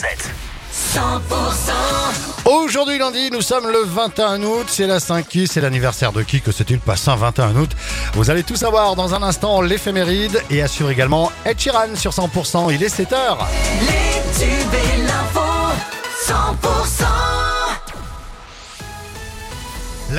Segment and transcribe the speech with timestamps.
[0.00, 0.30] 7.
[0.94, 1.00] 100%
[2.46, 6.40] Aujourd'hui lundi, nous sommes le 21 août, c'est la 5 qui, c'est l'anniversaire de qui
[6.40, 7.70] que c'est-il passé un 21 août
[8.14, 12.72] Vous allez tout savoir dans un instant l'éphéméride et assure également Ed Sheeran sur 100%,
[12.72, 13.36] il est 7h.
[13.82, 15.49] Les tubes et l'info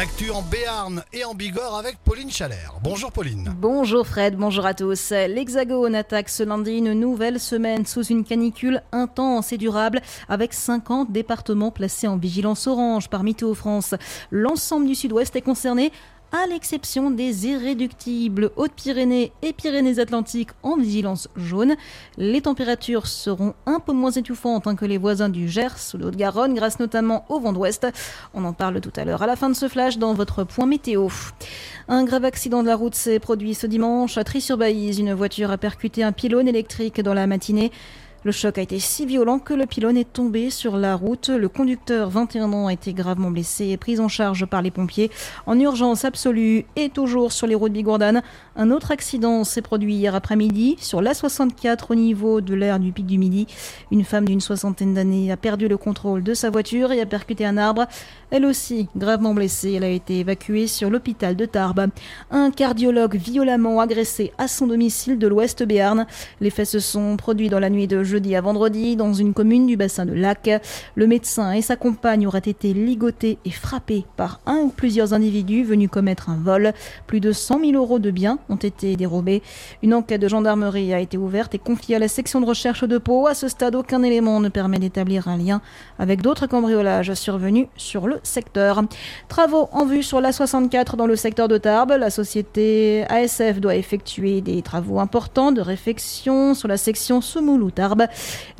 [0.01, 2.73] L'actu en Béarn et en Bigorre avec Pauline Chalère.
[2.81, 3.53] Bonjour Pauline.
[3.55, 5.11] Bonjour Fred, bonjour à tous.
[5.11, 11.11] L'Hexagone attaque ce lundi une nouvelle semaine sous une canicule intense et durable avec 50
[11.11, 13.93] départements placés en vigilance orange par Météo France.
[14.31, 15.91] L'ensemble du sud-ouest est concerné
[16.31, 21.75] à l'exception des irréductibles Hautes-Pyrénées et Pyrénées-Atlantiques en vigilance jaune.
[22.17, 26.05] Les températures seront un peu moins étouffantes hein, que les voisins du Gers ou de
[26.05, 27.85] Haute-Garonne, grâce notamment au vent d'ouest.
[28.33, 30.65] On en parle tout à l'heure à la fin de ce flash dans votre point
[30.65, 31.09] météo.
[31.89, 34.99] Un grave accident de la route s'est produit ce dimanche à Tri-sur-Baïse.
[34.99, 37.71] Une voiture a percuté un pylône électrique dans la matinée.
[38.23, 41.29] Le choc a été si violent que le pylône est tombé sur la route.
[41.29, 45.09] Le conducteur, 21 ans, a été gravement blessé et pris en charge par les pompiers
[45.47, 48.21] en urgence absolue et toujours sur les routes bigourdanes.
[48.55, 53.07] Un autre accident s'est produit hier après-midi sur l'A64 au niveau de l'aire du Pic
[53.07, 53.47] du Midi.
[53.89, 57.43] Une femme d'une soixantaine d'années a perdu le contrôle de sa voiture et a percuté
[57.43, 57.87] un arbre.
[58.29, 61.87] Elle aussi, gravement blessée, elle a été évacuée sur l'hôpital de Tarbes.
[62.29, 66.05] Un cardiologue violemment agressé à son domicile de l'Ouest Béarn.
[66.39, 69.65] Les faits se sont produits dans la nuit de jeudi à vendredi dans une commune
[69.65, 70.49] du bassin de Lac.
[70.95, 75.63] Le médecin et sa compagne auraient été ligotés et frappés par un ou plusieurs individus
[75.63, 76.73] venus commettre un vol.
[77.07, 79.41] Plus de 100 000 euros de biens ont été dérobés.
[79.81, 82.97] Une enquête de gendarmerie a été ouverte et confiée à la section de recherche de
[82.97, 83.27] Pau.
[83.27, 85.61] À ce stade, aucun élément ne permet d'établir un lien
[85.97, 88.83] avec d'autres cambriolages survenus sur le secteur.
[89.29, 91.95] Travaux en vue sur la 64 dans le secteur de Tarbes.
[91.97, 98.00] La société ASF doit effectuer des travaux importants de réfection sur la section Semoulou-Tarbes.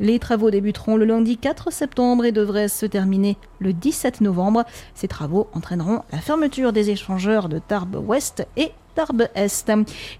[0.00, 4.64] Les travaux débuteront le lundi 4 septembre et devraient se terminer le 17 novembre.
[4.94, 9.72] Ces travaux entraîneront la fermeture des échangeurs de Tarbes Ouest et Tarbes Est.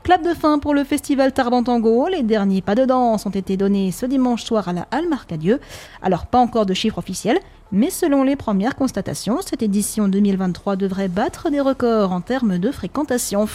[0.03, 2.09] Clap de fin pour le festival Tarbes en Tango.
[2.09, 5.61] Les derniers pas de danse ont été donnés ce dimanche soir à la Halle Marcadieu.
[6.03, 7.39] Alors pas encore de chiffres officiels,
[7.71, 12.71] mais selon les premières constatations, cette édition 2023 devrait battre des records en termes de
[12.71, 13.47] fréquentation.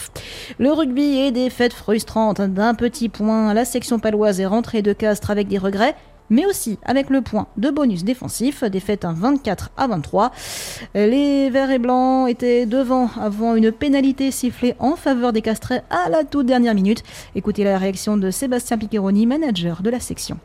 [0.57, 3.53] Le rugby et des fêtes frustrantes d'un petit point.
[3.53, 5.95] La section paloise est rentrée de Castres avec des regrets
[6.29, 10.31] mais aussi avec le point de bonus défensif, défaite un 24 à 23.
[10.95, 16.09] Les verts et blancs étaient devant avant une pénalité sifflée en faveur des Castrets à
[16.09, 17.03] la toute dernière minute.
[17.35, 20.37] Écoutez la réaction de Sébastien Piccheroni, manager de la section.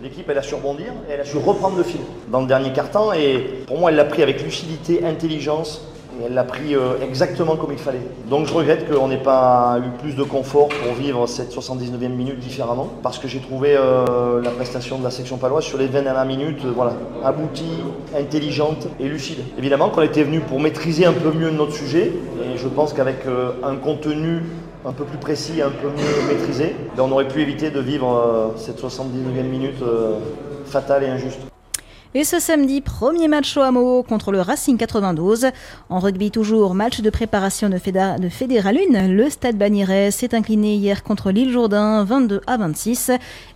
[0.00, 2.72] L'équipe, elle a su rebondir et elle a su reprendre le fil dans le dernier
[2.72, 3.12] quart-temps.
[3.12, 5.82] Et pour moi, elle l'a pris avec lucidité, intelligence,
[6.24, 8.00] elle l'a pris euh, exactement comme il fallait.
[8.28, 12.38] Donc je regrette qu'on n'ait pas eu plus de confort pour vivre cette 79e minute
[12.38, 16.02] différemment, parce que j'ai trouvé euh, la prestation de la section paloise sur les 20
[16.02, 17.82] dernières minutes, euh, voilà, aboutie,
[18.16, 19.38] intelligente et lucide.
[19.58, 22.12] Évidemment qu'on était venu pour maîtriser un peu mieux notre sujet,
[22.42, 23.18] et je pense qu'avec
[23.62, 24.42] un contenu
[24.86, 28.52] un peu plus précis, un peu mieux maîtrisé, ben, on aurait pu éviter de vivre
[28.56, 29.82] cette 79e minute
[30.64, 31.40] fatale et injuste.
[32.14, 35.48] Et ce samedi, premier match au hameau contre le Racing 92.
[35.90, 39.08] En rugby toujours, match de préparation de, Fédéral 1.
[39.08, 43.10] Le Stade Bagnéret s'est incliné hier contre l'île Jourdain 22 à 26.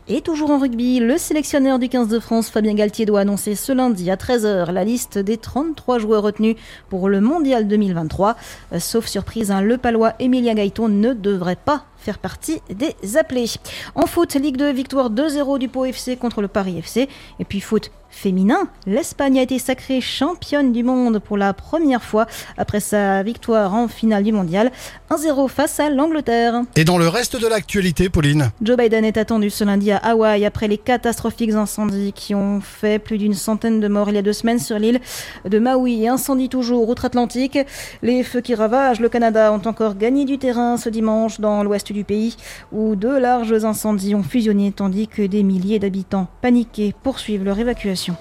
[0.09, 3.73] Et toujours en rugby, le sélectionneur du 15 de France, Fabien Galtier, doit annoncer ce
[3.73, 6.57] lundi à 13h la liste des 33 joueurs retenus
[6.91, 8.37] pour le Mondial 2023.
[8.75, 13.51] Euh, sauf surprise, hein, le palois Emilia Gaëton ne devrait pas faire partie des appelés.
[13.95, 17.09] En foot, Ligue 2, victoire 2-0 du Pau FC contre le Paris FC.
[17.39, 22.27] Et puis foot féminin, l'Espagne a été sacrée championne du monde pour la première fois
[22.59, 24.71] après sa victoire en finale du mondial.
[25.11, 26.63] 1-0 face à l'Angleterre.
[26.77, 30.45] Et dans le reste de l'actualité, Pauline Joe Biden est attendu ce lundi à Hawaï
[30.45, 34.23] après les catastrophiques incendies qui ont fait plus d'une centaine de morts il y a
[34.23, 35.01] deux semaines sur l'île
[35.49, 36.07] de Maui.
[36.07, 37.59] Incendie toujours outre-Atlantique.
[38.03, 41.92] Les feux qui ravagent le Canada ont encore gagné du terrain ce dimanche dans l'ouest
[41.93, 42.37] du pays
[42.73, 48.17] où deux larges incendies ont fusionné tandis que des milliers d'habitants paniqués poursuivent leur évacuation.